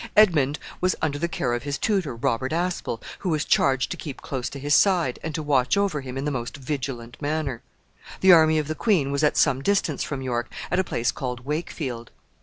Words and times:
Edmund 0.17 0.57
was 0.81 0.95
under 0.99 1.19
the 1.19 1.27
care 1.27 1.53
of 1.53 1.61
his 1.61 1.77
tutor, 1.77 2.15
Robert 2.15 2.51
Aspell, 2.51 2.99
who 3.19 3.29
was 3.29 3.45
charged 3.45 3.91
to 3.91 3.97
keep 3.97 4.19
close 4.19 4.49
to 4.49 4.57
his 4.57 4.73
side, 4.73 5.19
and 5.21 5.35
to 5.35 5.43
watch 5.43 5.77
over 5.77 6.01
him 6.01 6.17
in 6.17 6.25
the 6.25 6.31
most 6.31 6.57
vigilant 6.57 7.21
manner. 7.21 7.61
The 8.21 8.31
army 8.33 8.57
of 8.57 8.67
the 8.67 8.73
queen 8.73 9.11
was 9.11 9.23
at 9.23 9.37
some 9.37 9.61
distance 9.61 10.01
from 10.01 10.23
York, 10.23 10.49
at 10.71 10.79
a 10.79 10.83
place 10.83 11.11
called 11.11 11.45
Wakefield. 11.45 12.09